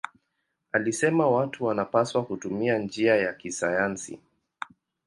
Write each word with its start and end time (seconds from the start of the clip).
Alisema 0.71 1.27
watu 1.27 1.65
wanapaswa 1.65 2.25
kutumia 2.25 2.77
njia 2.77 3.15
ya 3.15 3.33
kisayansi. 3.33 4.19